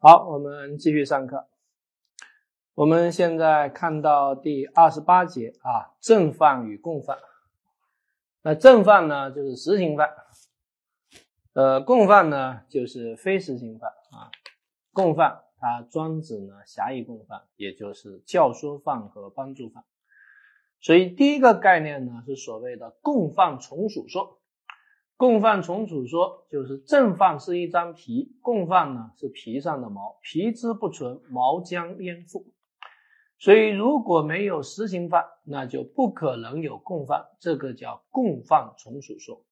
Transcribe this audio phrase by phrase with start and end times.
[0.00, 1.48] 好，我们继续上课。
[2.76, 7.18] 我们现在看到第二十八节啊，正犯与共犯。
[8.42, 10.06] 那正犯呢，就是实行犯；
[11.52, 14.30] 呃，共犯呢，就是非实行犯啊。
[14.92, 19.82] 共犯它专指呢狭义共犯，也就是教唆犯和帮助犯。
[20.78, 24.37] 所以第一个概念呢，是所谓的共犯从属说。
[25.18, 32.46] 共犯从属说就是正犯是一张皮，共犯呢是皮上的毛，皮之不存，毛将焉附？
[33.36, 39.42] 所以如果没有实行犯，那就不可能有共犯，这个叫共犯从属说。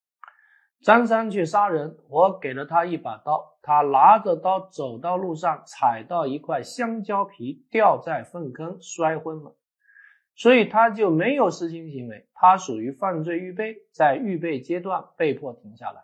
[0.83, 9.57] 张三去杀人，我给了他一把刀，他拿着刀走到路上，踩到一块香蕉皮，掉在粪坑，摔昏了。
[10.37, 16.03] 所以他就没有实行行为，他属于犯罪预备，在预备阶段被迫停下来。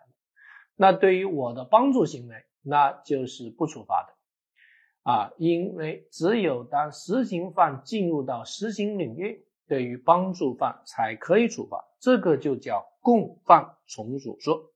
[0.75, 14.71] 那对于我的帮助行为，那就是不处罚的啊，因为只有当实行犯进入到实行领域，对于帮助犯才可以处罚，这个就叫共犯从属说。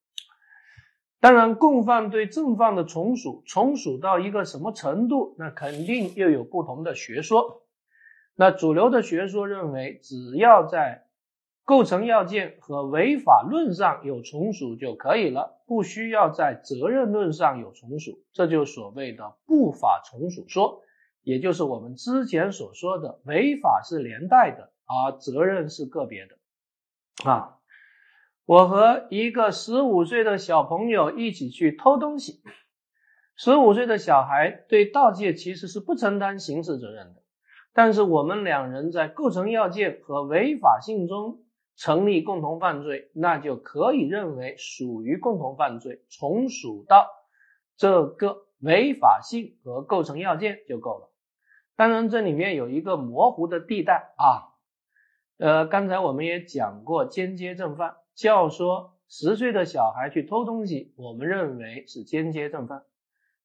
[1.19, 7.63] 当然，共犯对正犯的从属，从属到一个什么程度，那肯定又有不同的学说。
[8.39, 11.07] 那主流的学说认为，只要在
[11.65, 20.83] 构成要件和违法论上有从属就可以了，不需要在责任论上有从属，这就所谓的不法从属说，
[21.23, 26.37] 也就是我们之前所说的违法是连带的，而责任是个别的。
[27.27, 27.57] 啊，
[28.45, 32.43] 我和一个十五岁的小朋友一起去偷东西，
[33.35, 37.23] 十五岁的小孩对盗窃其实是不承担刑事责任的。
[37.73, 41.43] 但是我们两人在构成要件和违法性中
[41.75, 47.07] 成立共同犯罪，那就可以认为属于共同犯罪，从属到
[47.75, 51.11] 这个违法性和构成要件就够了。
[51.75, 54.57] 当然，这里面有一个模糊的地带啊。
[55.37, 62.83] 呃，刚才我们也讲过，间接正犯，教唆十岁的小孩去偷东西，我们认为是间接正犯。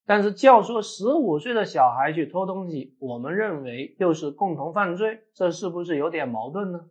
[0.05, 6.91] 但是教唆十五岁的小孩去偷东西，我们认为又是共同犯罪，这是不是有点矛盾呢？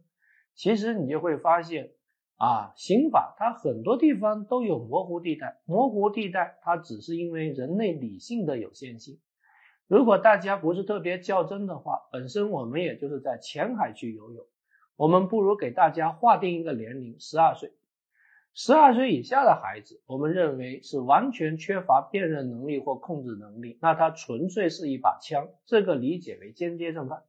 [0.55, 1.91] 其实你就会发现，
[2.38, 9.19] 啊，刑法它很多地方都有模糊地带，模糊地带它只是因为人类理性的有限性。
[9.88, 14.45] 如果大家不是特别较真的话，本身我们也就是在浅海去游泳，
[14.95, 17.73] 我们不如给大家划定一个年龄，十二岁。
[18.53, 27.23] 十二岁以下的孩子，我们认为是完全缺乏辨认能力或控制能力，那他纯粹是一把枪，这个理解为间接正犯。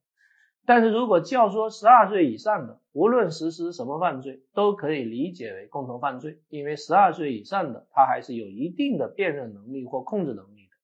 [0.66, 10.76] 但是如果教唆十二岁以上的，无论实施什么犯罪，都可以理解为共同犯罪，因为十二岁以上的他还是有一定的辨认能力或控制能力的。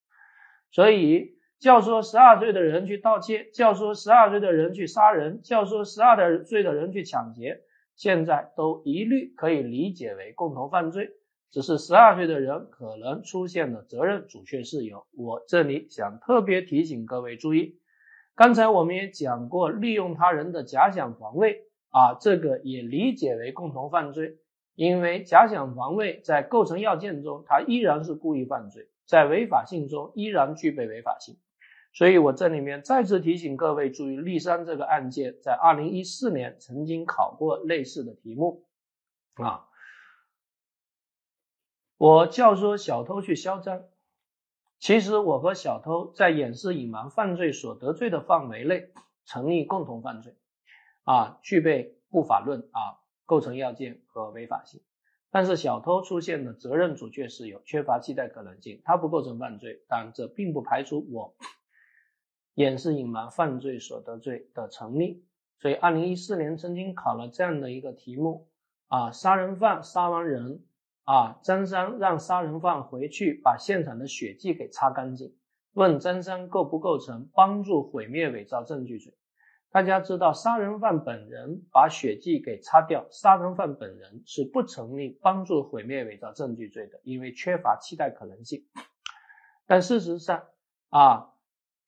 [0.71, 7.63] 所以教唆十二岁的人去盗窃，教唆十二岁的人去杀人，教唆十二岁的人去抢劫。
[7.99, 11.11] 现在都一律可以理解为共同犯罪，
[11.51, 15.05] 只是十二岁的人可能出现了责任阻却事由。
[15.17, 17.81] 我这里想特别提醒各位注意，
[18.37, 24.37] 刚才我们也讲过，利用他人的假想防卫啊，这个也理解为共同犯罪，
[24.77, 31.37] 因为假想防卫在构成要件中，它依然是故意犯罪，在违法性中依然具备违法性。
[31.93, 38.65] 所以我这里面再次提醒各位注意，立山这个案件在二零一四年曾经考过类似的题目
[39.35, 39.67] 啊。
[41.97, 43.83] 我教唆小偷去销赃，
[44.79, 48.93] 其实我和小偷在掩饰隐瞒犯罪所得罪的范围内
[49.25, 50.37] 成立共同犯罪
[51.03, 54.81] 啊，具备不法论啊构成要件和违法性。
[55.31, 61.35] 但是小偷出现的责任阻却事由，缺乏期待可能性，他不构成犯罪，但这并不排除我。
[62.59, 65.25] 掩饰隐瞒犯罪所得罪的成立，
[65.61, 68.49] 所以二零一四年曾经考了这样的一个题目
[68.89, 70.65] 啊，杀人犯杀完人
[71.05, 75.37] 啊，张三让杀人犯回去把现场的血迹给擦干净，
[75.73, 79.15] 问张三构不构成帮助毁灭伪造证据罪？
[79.71, 88.67] 大家知道，杀人犯本人把血迹给擦掉，杀人犯本人是不成立帮助毁灭伪造证据罪的，因为缺乏期待可能性。
[89.65, 90.43] 但事实上
[90.89, 91.35] 啊。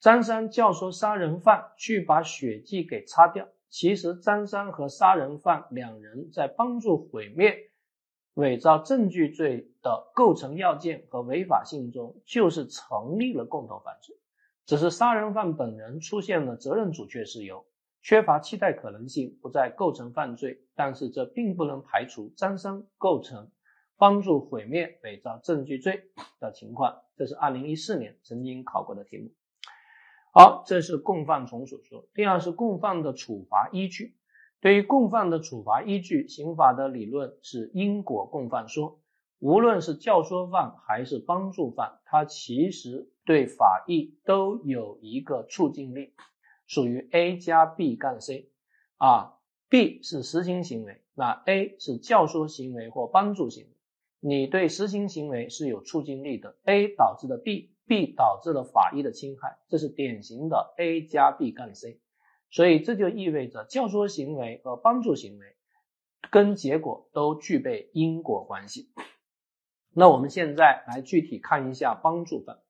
[0.00, 7.70] 张三教唆杀人犯去把血迹给擦掉，其实张三和杀人犯两人在帮助毁灭
[8.32, 14.16] 伪造证据罪的构成要件和违法性中，就是成立了共同犯罪，
[14.64, 17.66] 只是杀人犯本人出现了责任阻却事由，
[18.00, 23.50] 缺乏期待可能性，不再构成犯罪，但是这并不能排除张三构成
[23.98, 26.04] 帮助毁灭伪造证据罪
[26.40, 27.02] 的情况。
[27.18, 29.30] 这是二零一四年曾经考过的题目。
[30.32, 32.06] 好，这是共犯从属说。
[32.14, 34.16] 第二是共犯的处罚依据。
[34.60, 39.00] 对于共犯的处罚依据，刑法的理论是因果共犯说。
[39.38, 46.12] 无论是教唆犯还是帮助犯，它其实对法益都有一个促进力，
[46.66, 48.50] 属于 A 加 B 杠 C。
[48.98, 49.38] 啊
[49.70, 53.70] ，B 是实行行为，那 A 是教唆行为或帮助行为。
[54.20, 62.00] 你对实行行为是有促进力的，A 导致的 B b 导致了法益的侵害，这是典型的 A 加 B 杠 C。
[62.48, 65.56] 所以这就意味着教唆行为和帮助行为
[66.30, 68.92] 跟结果都具备因果关系。
[69.92, 72.60] 那我们现在来具体看一下帮助犯，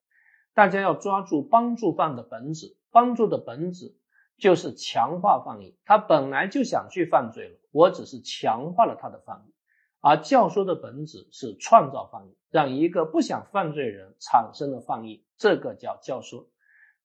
[0.54, 3.98] 大家要抓住帮助犯的本质，帮助的本质
[4.38, 9.52] 就是强化犯意，他本来就想去犯罪了，我只是强化了他的犯意，
[10.00, 16.46] 而教唆的本质是创造犯意，让一个不想犯罪人产生了犯意，这个叫教唆，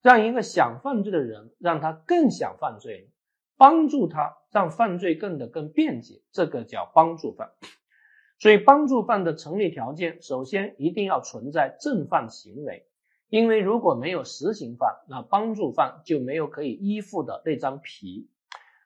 [0.01, 3.09] 让一个想犯罪的人让他更想犯罪，
[3.57, 7.51] 帮助他让犯罪更的更便捷，这个叫帮助犯。
[8.39, 12.85] 所以，帮助犯的成立条件，首先一定要存在正犯行为，
[13.29, 18.29] 因为如果没有实行犯，那帮助犯就没有可以依附的那张皮。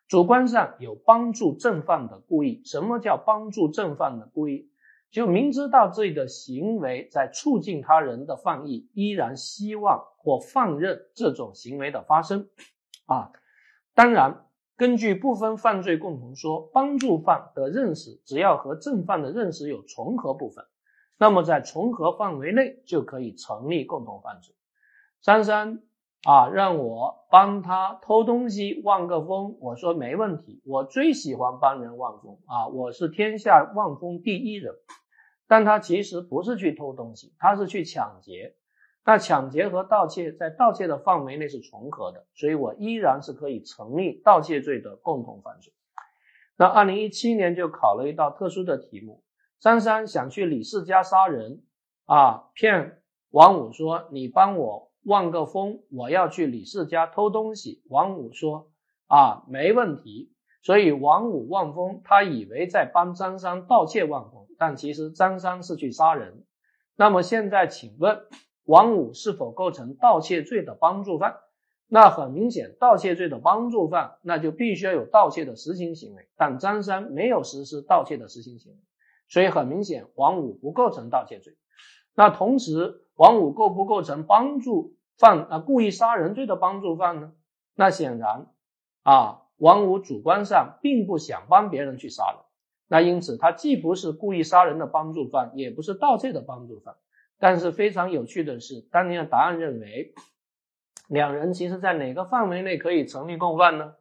[0.09, 2.61] 主观上有帮助正犯的故意。
[2.65, 4.69] 什么叫帮助正犯的故意？
[5.09, 12.49] 就明知道自己的行为在促进他人的犯意，依然希望或放任这种行为的发生。
[13.05, 13.31] 啊，
[13.95, 14.45] 当然。
[14.75, 20.63] 根据部分犯罪共同说，帮助犯的认识只要和正犯的认识有重合部分，
[21.17, 24.55] 那么在重合范围内就可以成立共同犯罪。
[25.19, 25.83] 三三
[26.23, 34.73] 啊，让我帮他偷东西望个风，我说没问题，我最喜欢帮人望风啊，我是天下望风第一人。
[35.47, 38.55] 但他其实不是去偷东西，他是去抢劫。
[39.05, 45.73] 那抢劫和盗窃在盗窃的范围内是重合的，所以我依然是可以成立盗窃罪的共同犯罪。
[46.57, 49.23] 那二零一七年就考了一道特殊的题目：
[49.59, 51.63] 张三想去李四家杀人，
[52.05, 53.01] 啊，骗
[53.31, 57.83] 王五说你帮我望个风，我要去李四家偷东西。
[57.89, 58.71] 王五说
[59.07, 60.31] 啊，没问题。
[60.61, 66.45] 所以王五望风，他以为在帮张三盗窃望风，但其实张三是去杀人。
[66.95, 68.21] 那么现在请问？
[68.65, 71.37] 王五是否构成盗窃罪的帮助犯？
[71.87, 76.27] 那很明显，盗窃罪的帮助犯，那就必须要有盗窃的实行行为。
[76.37, 78.77] 但张三没有实施盗窃的实行行为，
[79.27, 81.57] 所以很明显，王五不构成盗窃罪。
[82.13, 87.33] 那同时，王五构不构成帮助犯啊故意杀人罪的帮助犯呢？
[87.75, 88.47] 那显然
[89.03, 92.39] 啊，王五主观上并不想帮别人去杀人，
[92.87, 96.95] 那因此他既不是故意杀人的帮助犯，也不是盗窃的帮助犯。
[97.37, 100.13] 但是非常有趣的是，当年的答案认为，
[101.09, 103.95] 两人其实在哪个范围内可以成立共犯呢？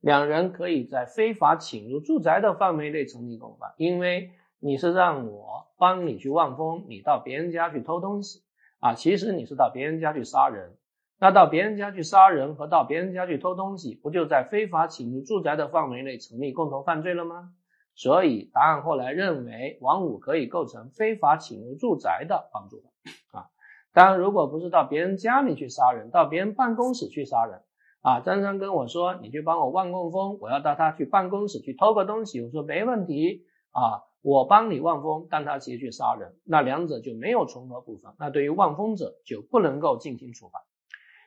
[0.00, 8.43] 两人可以在非法侵入住宅的范围内成立共犯，因为你是让我帮你去望风，你到别人家去偷东西
[8.84, 10.76] 啊，其实你是到别人家去杀人。
[11.18, 17.54] 那到别人家去杀人和到别人家去偷东西，不就在非法侵入住宅的范围内成立共同犯罪了吗？
[17.94, 23.46] 所以答案后来认为王五可以构成非法侵入住宅的帮助犯啊。
[23.94, 27.62] 当然，如果不是到别人家里去杀人，到别人办公室去杀人
[28.02, 40.64] 啊，张三跟我说你去帮我望望风，我要到他去办公室去偷个东西，我说没问题啊，我帮你望风，但他直接去杀人，那两者就没有重合部分，那对于望风者就不能够进行处罚。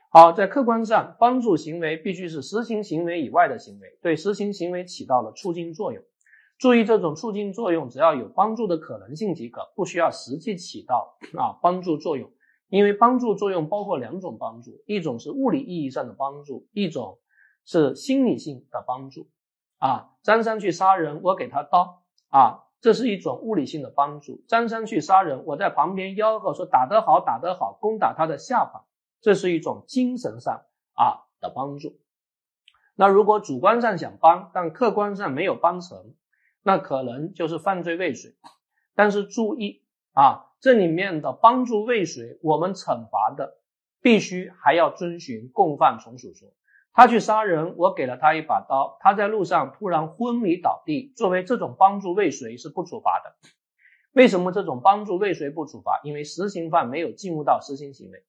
[0.10, 6.04] 好，在客观上，帮助行为必须是实行行为以外的行为，对实行行为起到了促进作用。
[6.58, 12.32] 注意，这种促进作用只要有帮助的可能性即可，不需要实际起到啊帮助作用。
[12.70, 17.20] 因为帮助作用包括两种帮助，一种是物理意义上的帮助，一种
[17.64, 19.30] 是心理性的帮助。
[19.78, 24.46] 啊，张三去杀人，我给他刀啊，这是一种物理性的帮助。
[24.48, 28.86] 张三去杀人，我在旁边吆喝说打得好，打得好，攻打他的下巴，
[29.20, 30.64] 这是一种精神上
[30.94, 32.00] 啊的帮助。
[32.96, 36.14] 那如果主观上想帮，但客观上没有帮成。
[36.64, 38.38] 那可能就是犯罪未遂，
[38.96, 43.58] 但是注意啊，这里面的帮助未遂，我们惩罚的
[44.02, 46.48] 必须还要遵循共犯从属说。
[46.98, 53.36] 他去杀人，我给了他一把刀，他在路上突然昏迷倒地，作为这种帮助未遂是不处罚的。
[54.14, 56.02] 为什么这种帮助未遂不处罚？
[56.04, 58.24] 因为实行犯没有进入到实行行为。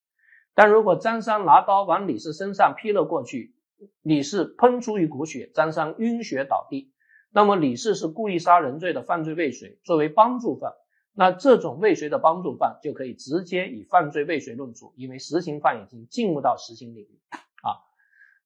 [0.55, 3.55] 但如果张三拿刀往李四身上劈了过去，
[4.03, 6.93] 李四喷出一股血，张三晕血倒地。
[7.33, 10.75] 那么李四是故意杀人罪的犯罪未遂，作为帮助犯，
[11.15, 17.19] 那这种未遂的帮助犯就可以直接以犯罪未遂论处，因为实行犯已经进入到实行领域。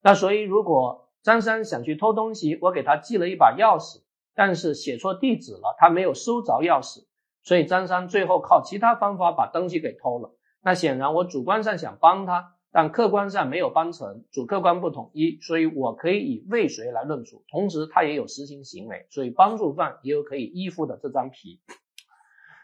[0.03, 4.03] 那所以如果张三想去偷东西，我给他寄了一把钥匙，
[4.35, 7.05] 但是写错地址了，他没有收着钥匙，
[7.43, 10.35] 所以张三最后靠其他方法把东西给偷了。
[10.63, 12.57] 那显然我主观上想帮他。
[12.75, 17.45] 但客观上没有帮成，主客观不统一，所以我可以以未遂来论处。
[17.51, 21.61] 同时，他也有实行行为，所以帮助犯也有可以依附的这张皮。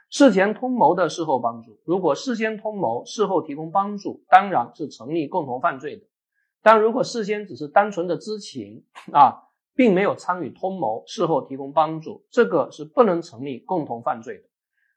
[0.09, 6.07] 事前通谋的事后帮助，如果事先通谋，事后提供帮助，当然是成立共同犯罪的。
[6.71, 14.45] 但如果事先只是单纯的知情啊，并没有参与通谋，事后提供帮助，这个是不能成立共同犯罪的。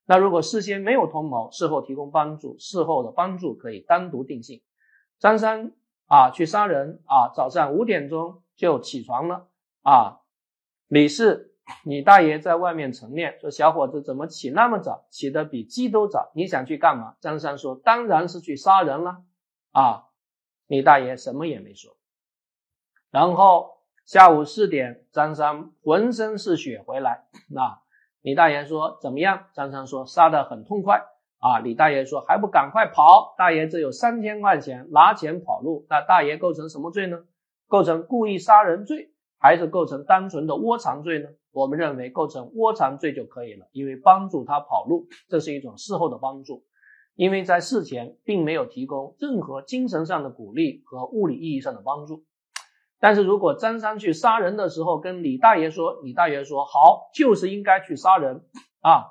[0.06, 4.62] 那如果事先没有通谋，事后提供帮助，事后的帮助可以单独定性。
[5.18, 5.72] 张三
[6.08, 9.48] 啊，去杀人啊，早上五点钟就起床了
[9.82, 10.20] 啊。
[10.90, 11.54] 李四，
[11.86, 16.34] 你大爷在外面晨练，说小伙子怎么起那么早，起得比鸡都早？
[16.36, 17.16] 你想去干嘛？
[17.22, 19.24] 张三说，当然是去杀人了
[19.72, 20.11] 啊。
[20.72, 21.98] 李大爷什么也没说。
[23.10, 23.72] 然后
[24.06, 27.82] 下午四点，张三浑身是血回来，那
[28.22, 29.48] 李大爷说怎么样？
[29.54, 31.04] 张三说杀得很痛快。
[31.40, 33.36] 啊，李大爷说还不赶快跑！
[33.38, 37.18] 大爷这有三千块钱，拿钱跑路，那大爷构成什么罪呢？
[37.68, 41.28] 构成故意杀人罪，还是构成单纯的窝藏罪呢？
[41.51, 46.63] 我们认为构成窝藏罪就可以了，因为帮助他跑路，这是一种事后的帮助，
[47.15, 52.24] 因为在事前并没有提供任何精神上的鼓励和物理意义上的帮助。
[53.00, 58.46] 但是如果张三去杀人的时候跟李大爷说，李大爷说好，就是应该去杀人
[58.82, 59.06] 啊。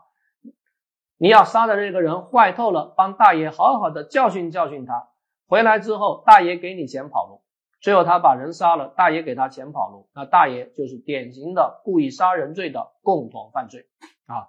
[1.17, 5.09] 你要杀的这个人坏透了，帮大爷好好的教训教训他。
[5.47, 7.43] 回来之后，大爷给你钱跑路，
[7.81, 13.87] 最后他把人杀了，大爷给他钱跑路，那大爷就是典型的故意杀人罪的共同犯罪
[14.27, 14.49] 啊。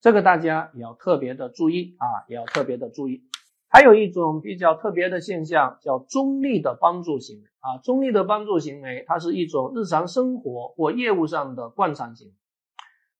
[0.00, 3.24] 这个大家也要特别的注意啊，也要特别的注意。
[3.68, 12.34] 还有一种比较特别的现象叫中立的帮助行为啊，中立的帮助行为，它是一种日常生活或业务上的惯常行为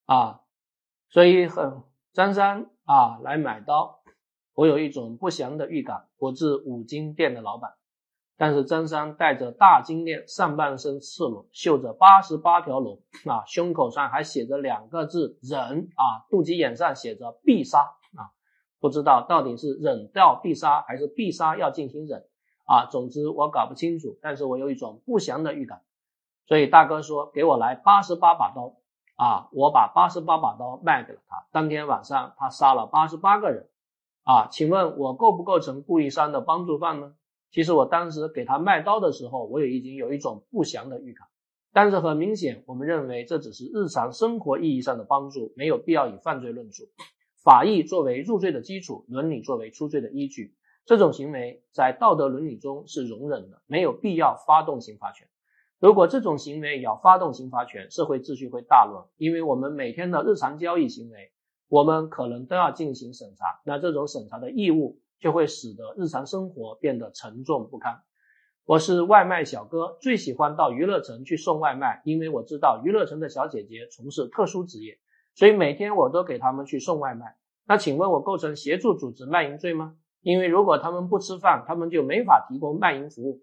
[0.05, 0.41] 啊，
[1.09, 2.71] 所以很张三。
[2.89, 3.99] 啊，来买刀，
[4.55, 6.07] 我有一种不祥的预感。
[6.19, 7.73] 我是五金店的老板，
[8.37, 17.79] 但是张三戴着大金链，上半身赤裸，绣着八十八条龙，啊，胸口上还写着两个字“忍”，啊，肚脐眼上写着“必杀”，
[18.17, 18.33] 啊，
[18.81, 22.25] 不知道到底是忍到必杀，还是必杀要进行忍，
[22.67, 25.83] 啊，总之我搞不清楚，但是我有一种不祥的预感，
[26.47, 28.75] 所以大哥说给我来八十八把刀。
[29.19, 31.47] 啊，我把八十八把刀卖给了他。
[31.51, 33.67] 当天晚上，他杀了八十八个人。
[34.25, 37.15] 啊，请问我构不构成故意杀的帮助犯呢？
[37.51, 41.27] 其实我当时给他卖刀的时候，我也已经有一种不祥的预感。
[41.73, 46.85] 但是很明显，我们认为这只是日常生活意义上的帮助，没有必要以犯罪论处。
[47.45, 55.29] 法益作为入罪的基础，伦理作为出罪的依据，这种行为在道德伦理中是容忍的，没有必要发动刑罚权。
[55.79, 59.05] 如果这种行为要发动刑罚权，社会秩序会大乱。
[59.19, 61.31] 因为我们每天的日常交易行为，
[61.69, 68.03] 我们可能都要进行审查，那这种审查的义务就会使得日常生活变得沉重不堪。
[68.65, 74.99] 我是外卖小哥，最喜欢到娱乐城去送外卖，因为我知道娱乐城的小姐姐从事特殊职业，
[75.35, 77.37] 所以每天我都给他们去送外卖。
[77.65, 79.97] 那请问我构成协助组织卖淫罪吗？
[80.21, 83.43] 因为如果他们不吃饭，他们就没法提供卖淫服务。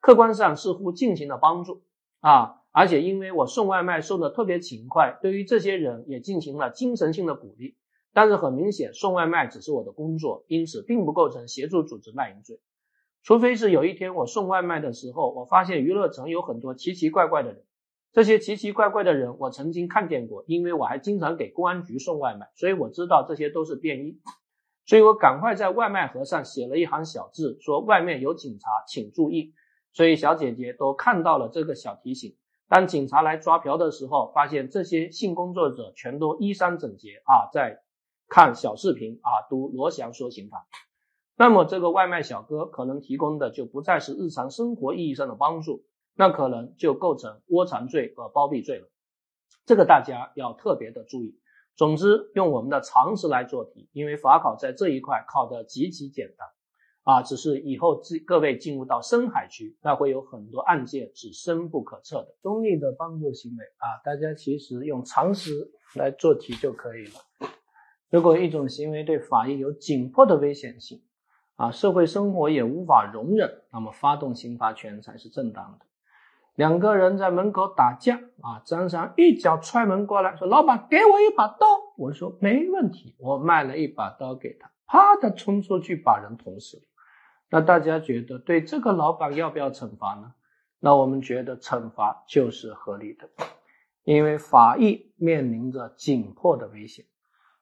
[0.00, 1.82] 客观上似乎进行了帮助
[2.20, 7.76] 啊，而且因为我送外卖送的特别勤快，对于这些人也进行了精神性的鼓励。
[8.16, 12.62] 但是很明显，送外卖只是我的工作，因此并不构成协助组织卖淫罪。
[13.22, 17.62] 除非是有一天我送外卖的时候，我发现娱乐城有很多奇奇怪怪的人。
[18.14, 24.18] 这些奇奇怪怪的人我曾经看见过，因为我还经常给公安局送外卖，所以我知道这些都是便衣。
[24.86, 29.52] 所以我赶快在外卖盒上写了一行小字，说外面有警察，请注意。
[29.92, 32.34] 所以小姐姐都看到了这个小提醒。
[32.66, 37.82] 当警察来抓嫖的时候，发现这些性工作者全都衣衫整洁啊，在
[38.28, 40.66] 看小视频啊，读罗翔说刑法。
[41.36, 48.88] 那么这个外卖小哥可能提供的就不再是日常生活意义上的帮助，那可能就构成窝藏罪和包庇罪了。
[49.64, 51.38] 这个大家要特别的注意。
[51.76, 56.48] 总之，用我们的常识来做题，因为法考在这一块考的极其简单。
[57.02, 62.34] 啊，只是以后自各位进入到深海区，那会有很多案件是深不可测的。
[62.42, 67.12] 中立的帮助行为啊，大家其实用常识来做题就可以了。
[68.10, 71.02] 如果一种行为对法益有紧迫的危险性，
[71.56, 75.86] 啊，社会生活也无法容忍，那么发动刑罚权才是正当的。
[76.54, 81.66] 两个人在门口打架，啊，张三一脚踹门过来，说：“老板，给我一把刀。”
[81.98, 86.82] 我说没问题，我卖了一把刀给他，啪的冲出去把人捅死了。
[87.50, 90.32] 那大家觉得对这个老板要不要惩罚呢？
[90.78, 93.28] 那我们觉得惩罚就是合理的，
[94.04, 97.04] 因为法益面临着紧迫的危险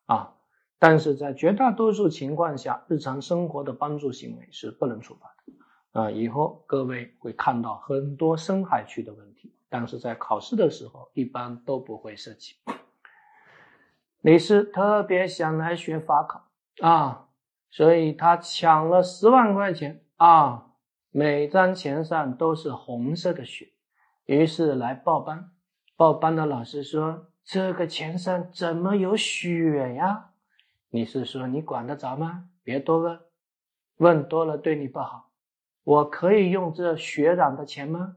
[0.06, 0.34] 啊。
[0.78, 6.10] 但是在绝大多数情况下，日常生活的帮助行为是不能处罚的啊。
[6.10, 12.54] 以后各位会看到很多深海区的问题，但是在考试的时候一般都不会涉及。
[14.20, 16.48] 李斯特别想来学法考
[16.82, 17.28] 啊，
[17.70, 20.72] 所以他抢了十万块钱啊，
[21.10, 23.68] 每张钱上都是红色的血，
[24.26, 25.50] 于是来报班。
[25.96, 30.30] 报班的老师说：“这个钱上怎么有血呀？”
[30.90, 32.48] 你是说你管得着吗？
[32.62, 33.20] 别多问，
[33.96, 35.30] 问多了对你不好。
[35.82, 38.16] 我可以用这血染的钱吗？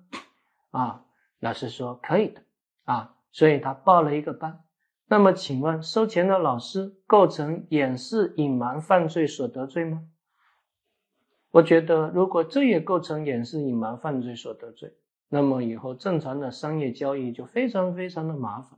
[0.71, 1.05] 啊，
[1.39, 2.41] 老师说可以的
[2.85, 4.63] 啊，所以他报了一个班。
[5.07, 10.03] 那么请问收钱的老师构成掩饰隐瞒犯罪所得罪吗？
[11.51, 14.95] 我觉得如果这也构成掩饰隐瞒犯罪所得罪，
[15.29, 18.77] 那么以后正常的商业交易就非常非常的麻烦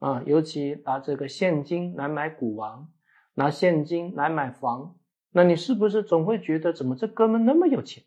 [0.00, 2.88] 啊，尤其拿这个现金来买股王。
[3.34, 4.96] 拿现金来买房，
[5.30, 8.04] 那你是不是总会觉得，怎么这哥们那么有钱？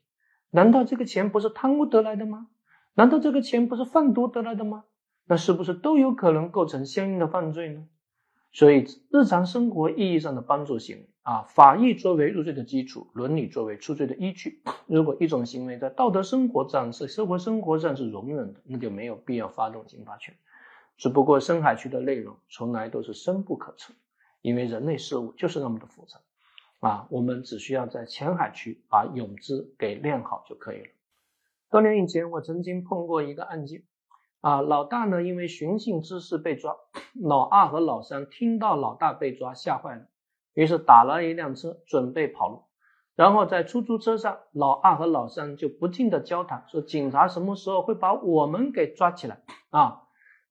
[0.51, 2.49] 难道这个钱不是贪污得来的吗？
[2.93, 4.83] 难道这个钱不是贩毒得来的吗？
[5.25, 7.87] 那是不是都有可能构成相应的犯罪呢？
[8.51, 14.61] 所以，日常生活意义上的帮助行为啊，法益作为入罪的基础，伦理作为出罪的依据。
[14.85, 20.35] 如果一种行为在道德生活上是社会生活上是容忍的，那就没有必要发动刑罚权。
[20.97, 23.93] 只不过深海区的内容从来都是深不可测。
[24.41, 26.19] 因为人类事物就是那么的复杂，
[26.81, 30.87] 啊，我们只需要在浅海区把泳姿给练好就可以了。
[31.69, 33.83] 多年以前，我曾经碰过一个案件，
[34.41, 36.75] 啊，老大呢因为寻衅滋事被抓，
[37.13, 40.07] 老二和老三听到老大被抓吓坏了，
[40.55, 42.63] 于是打了一辆车准备跑路，
[43.15, 50.02] 然后在出租车上，老二和老三就不停的交谈，说警察什么时候会把我们给抓起来啊？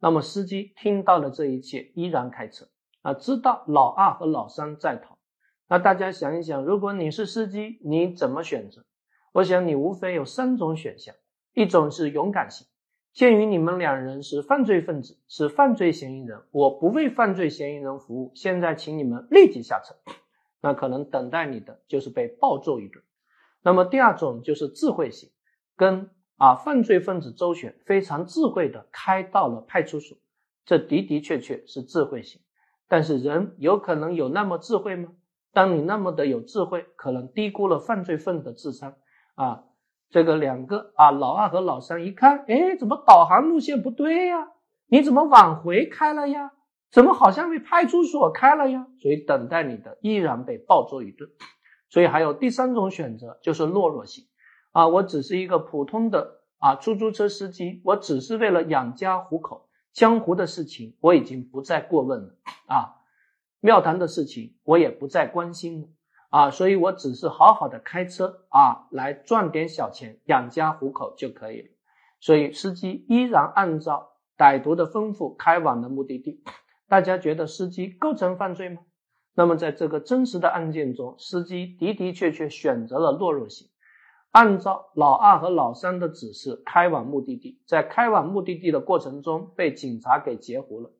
[0.02, 2.66] 那么司机听到了这一切，依然开车。
[3.02, 5.16] 啊，知道老二和老三在逃，
[5.68, 8.84] 那大家想一想，如果你是司机，你怎么选择？
[9.32, 11.14] 我想你无非有三种选项：
[11.54, 12.66] 一种是勇敢型，
[13.12, 19.94] 鉴于你们两人是犯罪分子，是犯罪嫌疑人，我不为犯罪嫌疑人服务，现在请你们立即下车。
[20.60, 23.02] 那可能等待你的就是被暴揍一顿。
[23.62, 25.30] 那么第二种就是智慧型，
[25.76, 26.10] 跟
[26.42, 30.18] 啊犯罪分子周旋，非常智慧的开到了派出所，
[30.64, 32.40] 这的的确确是智慧型。
[32.88, 35.10] 但是人有可能有那么智慧吗？
[35.52, 38.94] 当你那么的有智慧，可能低估了犯罪分子的智商
[39.36, 39.62] 啊！
[40.10, 44.48] 这个两个啊，老二和老三一看，哎，怎么导航路线不对呀？
[44.88, 46.50] 你怎么往回开了呀？
[46.90, 48.88] 怎么好像被派出所开了呀？
[49.00, 51.30] 所以等待你的依然被暴揍一顿。
[51.88, 54.24] 所以还有第三种选择，就是懦弱型
[54.72, 54.88] 啊！
[54.88, 59.68] 我只是一个普通的啊出租车司机，我只是为了养家糊口。
[59.92, 62.34] 江湖的事情我已经不再过问了
[62.66, 62.96] 啊，
[63.60, 65.88] 庙堂的事情我也不再关心了
[66.30, 71.68] 啊，所以我只是好好的开车啊，来赚点小钱养家糊口就可以了。
[72.20, 76.42] 所以司机依然按照歹徒的吩咐开往了目的地。
[76.88, 78.80] 大家觉得司机构成犯罪吗？
[79.34, 83.68] 那么在这个真实的案件中，司机的的确确选择了懦弱型。
[84.32, 90.90] 按照老二和老三的指示开往目的地，在开往目的地的过程中被警察给截胡了，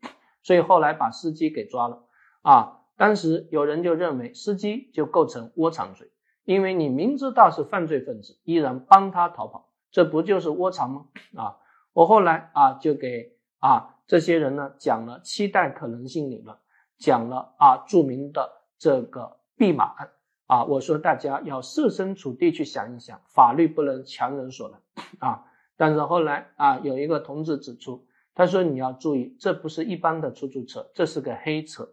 [0.43, 2.05] 所以后来把司机给抓了。
[2.43, 6.11] 啊，当时有人就认为司机就构成窝藏罪，
[6.45, 11.07] 因为你明知道是犯罪分子，依然帮他逃跑，这不就是窝藏吗？
[11.35, 11.57] 啊，
[11.95, 16.55] 我后来啊就给啊这些人呢讲了期待可能性理论，
[16.99, 20.11] 讲了啊著名的这个弼马案。
[20.53, 24.81] 啊，我说大家要设身处地去想一想，法律不能强人所难
[25.19, 25.45] 啊。
[25.79, 31.89] 但是后来啊，有一个同志指出，他说你要注意，这不是一般的出租车，这是个黑车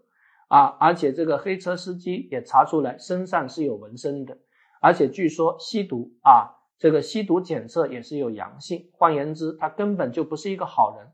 [0.50, 4.38] 啊，而且这个黑车司机也查出来身上是有纹身的，
[4.82, 11.08] 而且据说吸毒啊，这个吸毒检测也是有阳性，换言之，他根本就不是一个好人。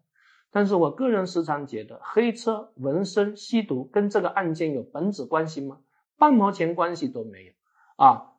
[0.49, 5.77] 但是我个人时常觉得，黑车、纹身、吸毒跟这个案件有本质关系吗？
[6.17, 7.54] 半毛钱关系都没有
[7.97, 8.32] 啊！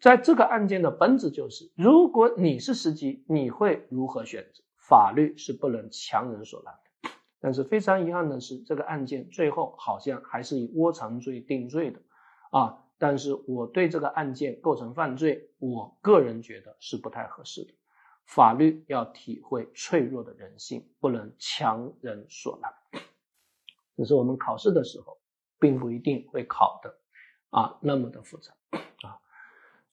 [0.00, 4.62] 在这个案件的本质就是，如果你是司机，你会如何选择？
[4.76, 7.10] 法律是不能强人所难的。
[7.40, 12.00] 但是非常遗憾的是，这个案件最后好像还是以窝藏罪定罪的
[12.50, 12.84] 啊！
[12.96, 17.74] 但是我对这个案件构成犯罪，我个人觉得是不太合适的。
[18.24, 22.72] 法律要体会脆弱的人性，不能强人所难。
[23.96, 25.18] 这是我们考试的时候。
[25.60, 27.00] 并不一定会考的
[27.50, 28.52] 啊那么的复杂
[29.02, 29.18] 啊。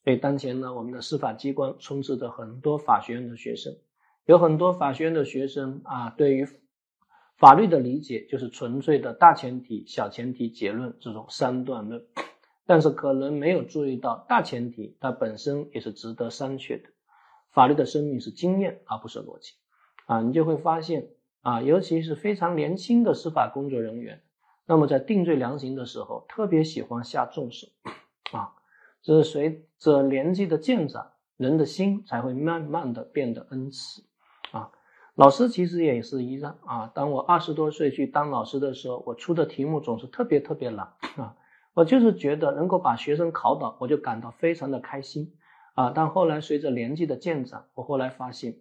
[0.04, 3.76] 所以当前呢，我们的司法机关充斥着很多法学院的学生，
[4.26, 6.48] 有很多法学院的学生啊，对于
[7.38, 12.06] 法律的理解就是纯粹的大前提、小前提、结论这种三段论，
[12.65, 16.89] 但是可能没有注意到大前提它本身也是值得商榷的。
[17.52, 19.54] 法律的生命是经验而不是逻辑
[20.08, 21.08] 啊，你就会发现
[21.41, 24.22] 啊，尤其是非常年轻的司法工作人员，
[24.67, 27.67] 那么在定罪量刑的时候特别喜欢下重手
[28.32, 28.54] 啊，
[29.01, 34.04] 这是随着年纪的渐长，人的心才会慢慢的变得恩慈
[34.51, 34.71] 啊。
[35.13, 36.91] 老师其实也是一样啊。
[36.93, 41.38] 当我二十多岁去当老师的时候，我出的题目总是特别特别难啊。
[41.73, 45.36] 我就是觉得能够把学生考倒，我就感到非常的开心
[45.75, 45.91] 啊。
[45.93, 48.58] 但后来随着年纪的渐长，我后来发现，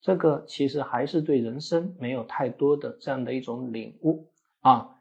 [0.00, 4.93] 这个其实还是对人生没有太多的这样的一种领悟啊。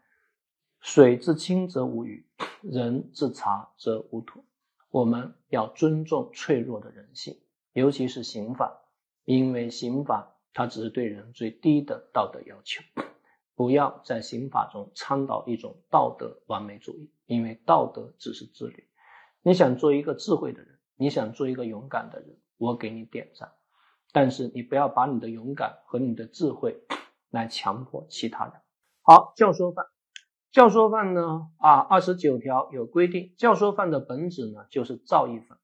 [0.83, 2.25] 水至清则无鱼，
[2.61, 4.43] 人至察则无徒。
[4.89, 7.39] 我们要尊重脆弱的人性，
[7.71, 8.81] 尤其是刑法，
[9.23, 10.35] 因为刑法。
[10.53, 12.83] 它只是对人最低的道德要求，
[13.55, 18.87] 不要在刑法中倡导一种道德完美主义，因为道德只是自律。
[19.41, 23.51] 你想做一个智慧的人，你想做一个勇敢的人，我给你点赞。
[24.11, 26.77] 但是你不要把你的勇敢和你的智慧
[27.31, 28.53] 来强迫其他人。
[29.01, 29.85] 好，教唆犯，
[30.53, 31.47] 教唆犯呢？
[31.57, 35.57] 啊，二十九条有规定，教唆犯的本质呢就是造诣犯，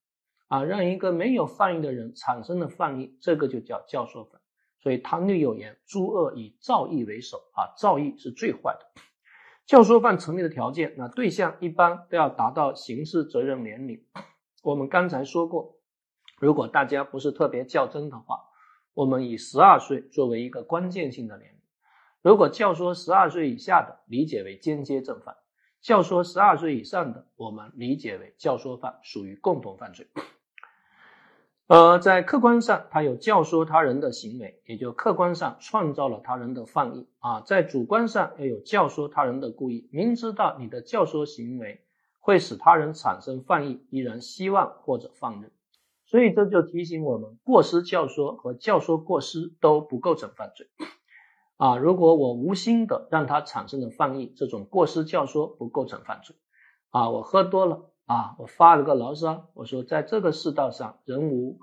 [0.48, 4.40] 啊，让一个没有犯意的人产生了犯意，这个就叫教唆犯。
[4.80, 9.00] 所以唐律有言：“诸恶以造诣为首啊，造诣是最坏的。
[9.64, 14.04] 教唆犯成立的条件，那对象一般都要达到刑事责任年龄。
[14.64, 15.76] 我们刚才说过，
[16.40, 18.40] 如果大家不是特别较真的话，
[18.94, 21.59] 我们以十二岁作为一个关键性的年龄。
[22.22, 25.36] 如果教唆十二岁以下的，理解为间接正犯；
[25.80, 30.06] 教唆十二岁以上的，我们理解为教唆犯，属于共同犯罪。”
[31.66, 37.40] 呃，在客观上，他有教唆他人的行为，也就客观上创造了他人的犯意啊。
[37.42, 41.80] 在主观上要有教唆他人的故意，明知道你的教唆行为
[42.18, 45.52] 会使他人产生犯意，依然希望或者放任。
[46.04, 50.66] 所以这就提醒我们，过失教唆和教唆过失都不构成犯罪
[51.60, 51.76] 啊。
[51.76, 56.34] 如果我无心的让他产生了犯意，这种过失教唆不构成犯罪
[56.90, 57.08] 啊。
[57.10, 57.86] 我喝多了。
[58.10, 61.60] 啊，我发了个牢骚，我说在这个世道上，人无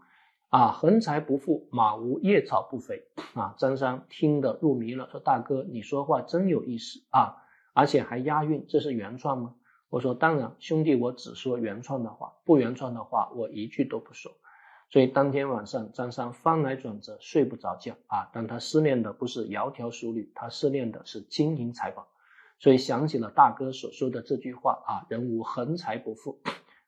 [0.47, 3.53] 啊横财不富，马无夜草不肥啊。
[3.57, 7.35] 张三听得入迷了，说大哥你说话真有意思啊，
[7.73, 9.55] 而且还押韵，这是原创吗？
[9.89, 14.31] 我说当然，兄弟，我只说原创的话，不原创的话我一句都不说。
[14.89, 22.07] 所以当天晚上，张三翻来转折睡不着觉啊，但他思念的不是窈窕淑女，他思念的是金银财宝。
[22.59, 26.39] 所以想起了大哥所说的这句话啊，人无横财不富，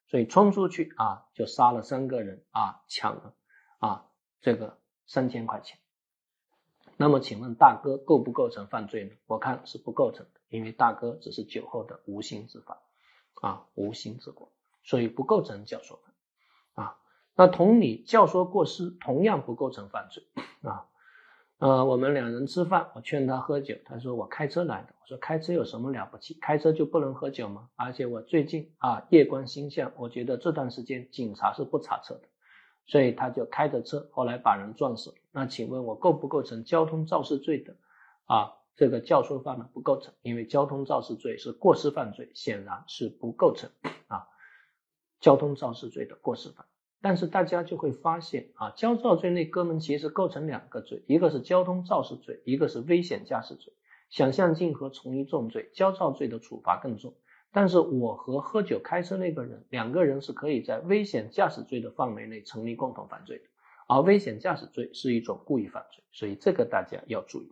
[0.07, 3.35] 所以冲出去啊，就杀了三个人啊，抢了
[3.77, 4.05] 啊
[4.41, 5.77] 这个三千块钱。
[6.97, 9.11] 那么请问大哥构不构成犯罪呢？
[9.27, 12.81] 我看是不构成的，因为大哥只是酒后的无心之法
[13.41, 14.51] 啊，无心之过，
[14.83, 16.08] 所以不构成教唆犯。
[17.39, 20.21] 那同理，教唆过失同样不构成犯罪
[20.61, 20.87] 啊。
[21.59, 24.93] 呃，我们两人吃饭，我劝他喝酒，他说我开车来的。
[24.99, 26.33] 我说开车有什么了不起？
[26.41, 27.69] 开车就不能喝酒吗？
[27.77, 32.23] 而且我最近啊夜观星象，我觉得这段时间警察是不查车的，
[32.87, 35.15] 所以他就开着车，后来把人撞死了。
[35.31, 37.73] 那请问我构不构成交通肇事罪的？
[38.25, 43.69] 啊，这个教唆犯呢不构成，因为交通肇事罪是过失犯罪，显然是不构成
[44.09, 44.27] 啊
[45.21, 46.65] 交通肇事罪的过失犯。
[47.01, 53.73] 但是大家就会发现啊，交肇罪那哥们其实构成两个罪，一个是交通肇事罪，一个是危险驾驶罪。
[54.09, 57.13] 想象竞合从一重罪，交肇罪的处罚更重。
[57.51, 63.43] 但是我和喝酒开车那个人，两个人是可以在危险驾驶罪的范围内成立共同犯罪的，
[63.87, 67.51] 而危险驾驶罪是一种故意犯罪，所以这个大家要注意。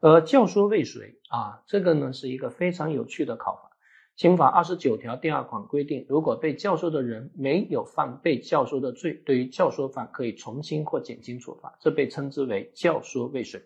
[0.00, 3.71] 呃，教唆未遂啊，这个呢是一个非常有趣的考法。
[4.22, 13.64] 刑法二十九条第二款规定，如果被教唆的人没有犯被教唆的罪，对于教唆犯可以从轻或减轻处罚，这被称之为教唆未遂。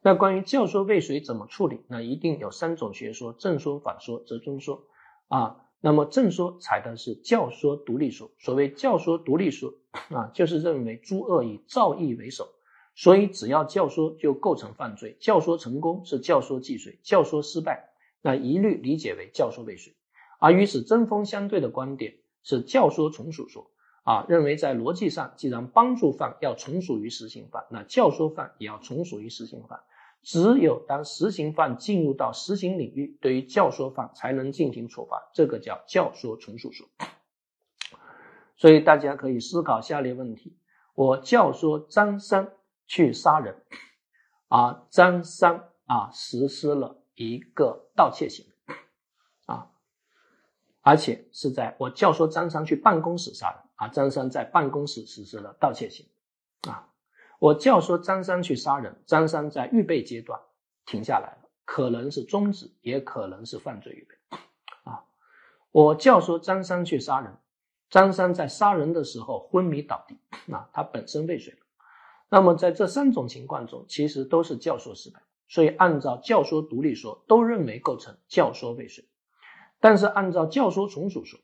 [0.00, 1.80] 那关于教唆未遂怎么处理？
[1.86, 4.84] 那一定有三种学说：正说、反说、折中说。
[5.28, 8.30] 啊，那么正说采的是教唆独立说。
[8.38, 9.74] 所谓教唆独立说
[10.08, 12.48] 啊，就是认为诸恶以造诣为首，
[12.94, 15.18] 所以只要教唆就构成犯罪。
[15.20, 17.87] 教唆成功是教唆既遂，教唆失败。
[18.22, 19.96] 那一律理解为教唆未遂，
[20.38, 23.70] 而与此针锋相对的观点是教唆从属说。
[24.04, 29.80] 啊，认为在逻辑上，既然帮助犯要从属于实行犯，那教唆犯也要从属于实行犯，
[30.22, 36.88] 只有当实行犯进入到实行领域，对于教唆犯才能进行处罚，这个叫教唆从属说。
[38.56, 40.56] 所以大家可以思考下列问题：
[40.94, 42.50] 我教唆张三
[42.86, 43.62] 去杀人，
[44.48, 48.74] 啊，张三啊实施了一个盗窃行为，
[49.46, 49.70] 啊，
[50.82, 56.06] 而且是在我教唆张三去办公室杀人，啊，张三在办公室实施了盗窃行
[56.64, 56.88] 为，啊，
[57.40, 60.40] 我教唆张三去杀人，张三在预备阶段
[60.86, 64.38] 停下来了，可能是终止，也可能是犯罪预备，
[64.84, 65.04] 啊，
[65.72, 67.36] 我教唆张三去杀人。
[67.90, 71.54] 张三在杀人的时候昏迷倒地，那他本身未遂。
[71.54, 71.60] 了。
[72.28, 79.04] 那么在这三种情况中，其实都是教唆失败，所以按照教唆独立说，都认为构成教唆未遂。
[79.80, 81.40] 但是按照教唆从属说，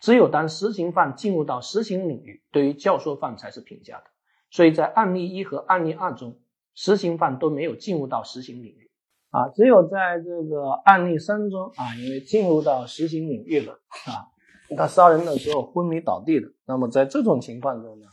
[0.00, 4.04] 只有当实行犯进入到实行领域，对于教唆犯才是评价的。
[4.50, 6.40] 所以在案例一和案例二中，
[6.74, 8.90] 实行犯都没有进入到实行领域
[9.30, 13.74] 啊，只有在这个案例三中啊，因为进入到实行领域了
[14.06, 14.32] 啊。
[14.76, 18.06] 他杀人的时候昏迷倒地的，那么在这种情况中呢，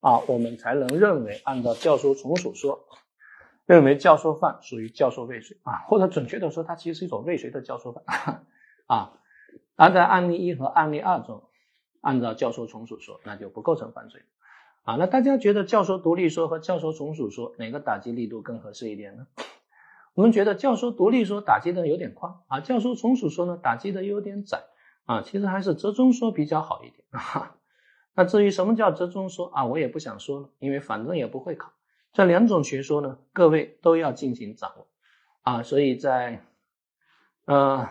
[0.00, 2.80] 啊，我们才能认为按照教唆从属说，
[3.66, 8.04] 认为教唆犯属于教唆未遂啊，或者准确的说，它其实是一种未遂的教唆犯
[8.86, 9.12] 啊。
[9.74, 11.42] 而在案例一和案例二中，
[12.00, 14.22] 按照教唆从属说，那就不构成犯罪
[14.84, 14.96] 啊。
[14.96, 19.26] 那大家觉得教唆独立说和教唆从属说哪个打击力度更合适一点呢？
[20.14, 24.64] 我们觉得教唆独立说打击的有点宽啊，教唆从属说呢打击的有点窄。
[25.04, 27.54] 啊，其实还是折中说比较好一点啊。
[28.16, 31.70] 那至于什么叫折中说啊，我也不想说了，因为反正也不会考。
[32.16, 34.88] 这两种学说呢，各位都要进行掌握
[35.42, 35.62] 啊。
[35.62, 36.46] 所以在
[37.44, 37.90] 呃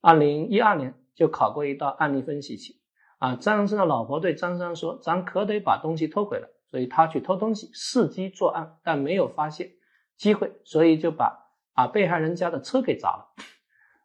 [0.00, 2.80] 二零一二年就考过一道案例分析题
[3.18, 3.36] 啊。
[3.36, 9.74] 张三的老婆对张三说：“咱可得把东西偷回来。”所以他去偷东西，伺机作案，但没有发现
[10.16, 13.28] 机会，所以就把啊被害人家的车给砸了。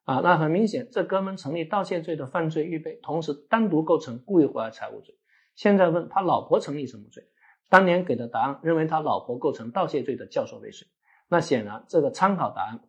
[0.04, 5.18] 啊，那很明显，这哥们成立盗窃罪的犯罪预备，同时单独构成故意毁坏财物罪。
[5.56, 7.28] 现在问他老婆成立什么罪？
[7.70, 10.88] 当年给的答案认为他老婆构成盗窃罪的教唆未遂。
[11.28, 12.80] 那显然这个参考答案，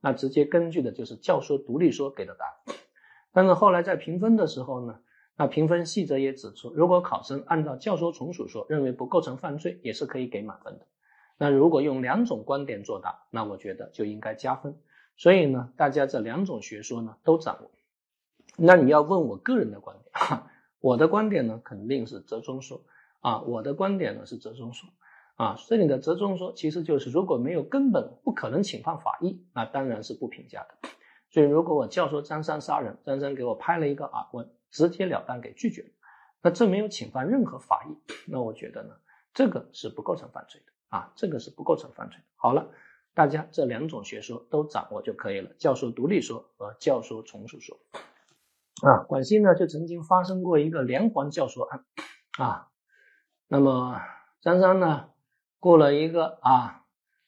[0.00, 2.76] 那直接根据的就是教唆独立说给的答案。
[3.32, 5.00] 但是后来在评分的时候呢，
[5.36, 10.86] 那评分细则也指出，如果考生按照教唆从属说认为不构成犯罪，也是可以给满分的。
[11.36, 14.76] 那如果用两种观点作答，那我觉得就应该加分。
[15.16, 17.70] 所以呢，大家这两种学说呢都掌握。
[18.56, 20.50] 那你要问我个人的观点，哈，
[20.80, 22.84] 我的观点呢肯定是折中说
[23.24, 24.88] 啊，我的观点呢是折中说
[25.36, 25.56] 啊。
[25.66, 30.88] 这里的折中说其实就是如果没有根本不可能侵犯法益，那当然是不评价的。
[31.30, 35.88] 所以如果我教唆张三杀人，张三给我拍了一个耳光，直截了当给拒绝了，
[36.42, 38.94] 那这没有侵犯任何法益，那我觉得呢，
[39.32, 42.24] 这个是不构成犯罪的啊，这个是不构成犯罪的。
[42.36, 42.68] 好了。
[43.16, 47.78] 大家这两种学说都掌握就可以了，教唆独立说和教唆从属说。
[48.82, 51.84] 啊，广西呢就曾经发生过一个连环教唆案，
[52.38, 52.68] 啊，
[53.54, 54.00] 那么
[54.40, 55.10] 张三呢
[55.60, 56.82] 雇了一个啊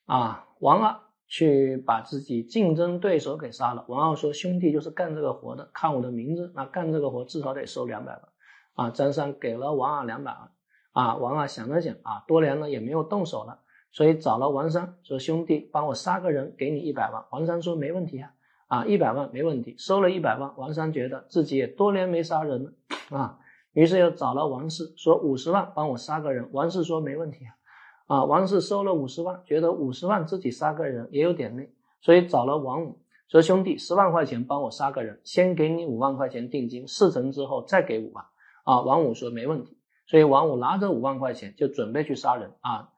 [0.07, 0.97] 啊王二
[1.29, 3.85] 去把自己竞争对手给杀了。
[3.87, 8.23] 王二说兄弟就是干这个活的，看我的名字，那干这个活至少得收两百万。
[8.75, 10.51] 啊，张三给了王二两百万。
[10.91, 13.61] 啊，王二想了想，啊，多年了也没有动手了。
[13.93, 18.33] 所以找了王三说：“兄弟，帮我杀个人，给你一百万。”王三说：“没问题啊，
[18.67, 22.73] 啊，一百万没问题。”收了一百万，王三觉得自己也多年没杀人了
[23.17, 23.39] 啊，
[23.77, 27.45] 于是又找了王四说：“五十万帮我杀个人。”王四说：“没问题
[28.07, 38.25] 啊，啊，王四收了五十万，觉得五十万自己杀个人也有点累，所以找了王五说：“兄弟，十万块钱帮我杀个人，先给你五万块钱定金，事成之后再给五万。”
[38.65, 39.77] 啊，王五说：“没问题。”
[40.09, 42.89] 所以王五拿着五万块钱就准备去杀人啊。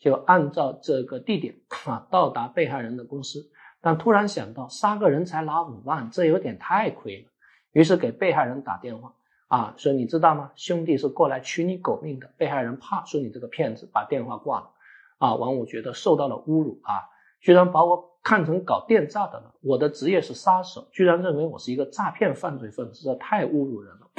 [0.00, 1.54] 就按照这个地点
[1.86, 3.48] 啊，到达被害人的公司，
[3.80, 7.28] 但突然想到杀个人才拿五万，这有点太亏了，
[7.70, 9.14] 于是给被害人打电话
[9.54, 10.50] 啊，说你知道吗？
[10.56, 12.28] 兄弟是过来取你狗命的。
[12.36, 14.70] 被害人怕说你这个骗子，把电话挂了。
[15.18, 17.06] 啊，王五觉得受到了侮辱啊，
[17.40, 19.54] 居然把我看成搞电诈的了。
[19.60, 24.10] 我的职业是杀手，居然认为我是一个诈骗犯罪分子，这太侮辱人了。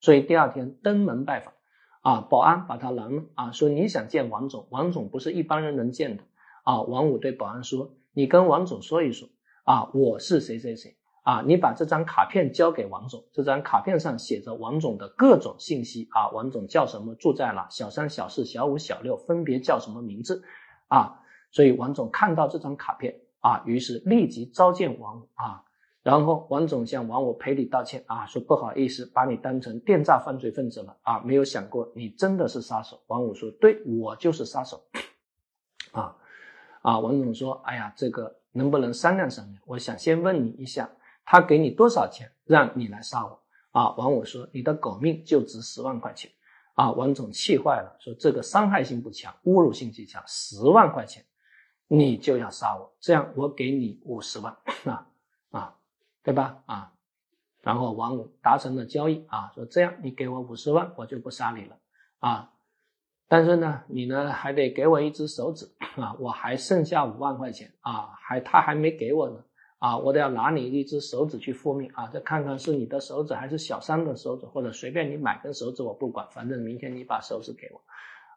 [0.00, 1.52] 所以第二天登门拜访。
[2.00, 2.26] 啊！
[2.30, 6.22] 保安把他拦了啊，说你想见王总，王总不是一般人能见的
[6.62, 6.80] 啊。
[6.80, 9.28] 王五对保安说：“你跟王总说一说
[9.64, 10.96] 啊，我是谁谁谁
[11.28, 20.42] 啊，你把这张卡片交给王总，这张卡片上写着王总的各种信息啊，王总叫什么，住在哪，小三、小四、小五、小六分别叫什么名字
[20.86, 21.20] 啊？
[21.50, 25.64] 所以王总看到这张卡片啊，于是立即召见王五啊。”
[26.02, 32.98] 然后王总向王五赔礼道歉啊，说不好意思，把你当成电诈犯罪分子了啊，没有想过你真的是杀手。
[33.08, 34.80] 王五说：“对我就是杀手。”
[35.92, 36.16] 啊，
[36.80, 39.58] 啊，王总说，哎呀，这个能不能商量商量？
[39.66, 40.88] 我想先问你一下，
[41.30, 43.38] 他给你多少钱让你来杀我？
[43.72, 46.30] 啊，王五说，你的狗命就值十万块钱。
[46.72, 51.22] 啊，王总气坏了，说这个伤害性不强，侮辱性极强，十万块钱
[51.86, 55.06] 你就要杀我，这样我给你五十万啊
[55.50, 55.76] 啊，
[56.22, 56.62] 对吧？
[56.64, 56.94] 啊，
[57.60, 61.76] 然后王五达成了交易啊，说这样你给我五十万，我就不杀你了
[62.20, 62.52] 啊，
[63.28, 69.44] 但是呢，你呢还得给我一只手指啊，我还剩下五万块钱啊，还他还没给我呢。
[69.78, 72.08] 啊，我得要拿你一只手指去复命啊！
[72.08, 77.80] 再看看是你的手指还是小三的手指，或者随便你买根手指，我不管，反正明天你把手指给我，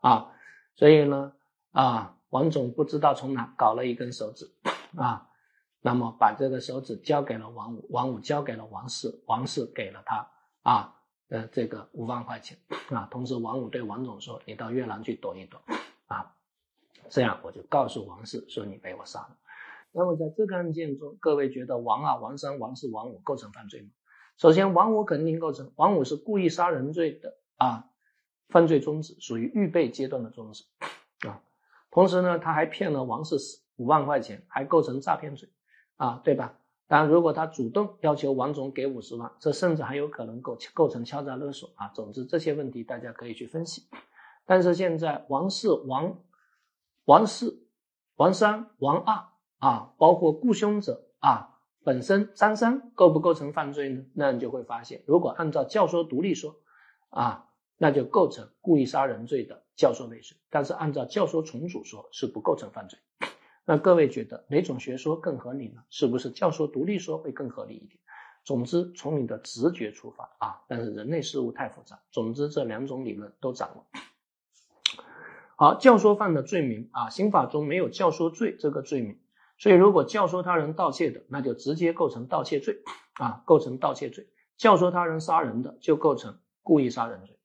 [0.08, 0.32] 啊！
[0.76, 1.34] 所以呢，
[1.72, 4.52] 啊，王总不知道从哪搞了一根手指，
[4.96, 5.28] 啊，
[5.82, 10.30] 那么把这个手指交给了王五，王五交给了王四，王四给了他
[10.62, 10.96] 啊，
[11.30, 12.56] 呃，这个五万块钱
[12.90, 13.08] 啊。
[13.10, 15.60] 同时，王五对王总说：“你到越南去躲一躲，
[16.06, 16.36] 啊，
[17.10, 19.38] 这样我就告诉王四说你被我杀了。”
[19.94, 23.90] 那么在这个案件中，各位觉得王二、王三、王四、王五构成犯罪吗？
[24.38, 27.90] 首先，王五肯定构成，王五是故意杀人罪的啊，
[28.48, 30.64] 犯罪中止属于预备阶段的中止
[31.28, 31.44] 啊。
[31.92, 33.38] 同时呢，他还骗了王四
[33.76, 35.50] 五万块钱，还构成诈骗罪
[35.98, 36.58] 啊，对吧？
[36.88, 41.90] 当然，如果他主动要求王总给五十万，这甚至还有可能构构成敲诈勒索啊。
[41.90, 43.84] 总之，这些问题大家可以去分析。
[44.46, 46.18] 但是现在，王四、王
[47.06, 47.68] 王四、
[48.16, 49.31] 王三、王二。
[49.62, 54.04] 啊，包括雇凶者啊，本身张三构不构成犯罪呢？
[54.16, 56.56] 那你就会发现，如果按照教唆独立说，
[57.12, 57.48] 啊，
[57.78, 62.98] 那就构成故意杀人罪的教唆未遂；但是按照教唆从属说，是不构成犯罪。
[63.64, 65.84] 那各位觉得哪种学说更合理呢？
[65.92, 68.00] 是不是教唆独立说会更合理一点？
[68.44, 73.86] 总之，从你的直觉出发啊，但是人类事物太复杂，总之这两种理论都掌握。
[75.56, 79.20] 好，教唆犯的罪名啊，刑法中没有教唆罪这个罪名。
[79.62, 82.82] 所以，如果教唆他人盗窃的，那就直接构成盗窃罪，
[83.14, 84.26] 啊，构成盗窃罪；
[84.58, 87.38] 教唆他人杀人的，就构成故意杀人罪。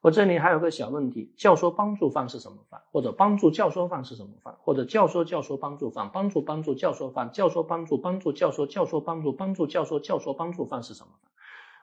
[0.00, 2.80] 我这里还有个小问题：教唆帮助犯是什么犯？
[2.92, 4.54] 或者帮助教唆犯是什么犯？
[4.60, 6.08] 或者教唆教唆帮助犯？
[6.12, 7.32] 帮助帮助教唆犯？
[7.32, 8.66] 教唆帮助帮助教唆？
[8.68, 9.98] 教唆帮助帮助教唆？
[9.98, 11.10] 教唆帮助犯是什么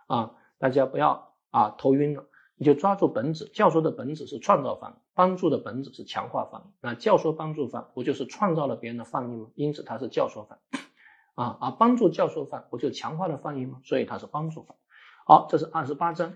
[0.08, 0.18] 犯？
[0.20, 2.24] 啊，大家不要啊头晕了。
[2.62, 6.62] 你就抓住本质，教唆的本质是创造犯，帮助的本质是强化犯。
[6.80, 9.48] 那教唆帮助犯不就是创造了别人的犯意吗？
[9.56, 10.60] 因此他是教唆犯，
[11.34, 13.80] 啊，而帮助教唆犯不就强化了犯意吗？
[13.84, 14.78] 所以他是帮助犯。
[15.26, 16.36] 好，这是二十八章。